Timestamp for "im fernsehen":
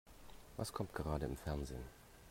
1.27-1.83